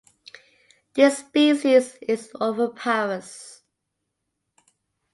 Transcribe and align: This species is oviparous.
This 0.95 1.19
species 1.19 1.95
is 2.01 2.31
oviparous. 2.41 3.61